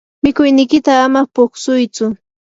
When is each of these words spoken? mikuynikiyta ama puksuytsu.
mikuynikiyta 0.23 0.93
ama 1.05 1.21
puksuytsu. 1.35 2.05